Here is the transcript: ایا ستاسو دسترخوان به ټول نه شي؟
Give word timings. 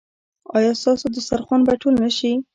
ایا 0.55 0.71
ستاسو 0.81 1.05
دسترخوان 1.15 1.61
به 1.67 1.73
ټول 1.81 1.93
نه 2.03 2.09
شي؟ 2.17 2.31